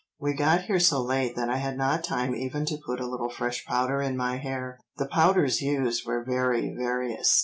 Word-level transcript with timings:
We 0.19 0.33
got 0.33 0.61
here 0.63 0.79
so 0.79 0.99
late 0.99 1.35
that 1.35 1.49
I 1.51 1.57
had 1.57 1.77
not 1.77 2.03
time 2.03 2.33
even 2.35 2.65
to 2.65 2.77
put 2.83 2.99
a 2.99 3.05
little 3.05 3.29
fresh 3.29 3.63
powder 3.67 4.01
in 4.01 4.17
my 4.17 4.37
hair.'" 4.37 4.79
The 4.97 5.05
powders 5.05 5.61
used 5.61 6.07
were 6.07 6.23
very 6.23 6.73
various. 6.73 7.39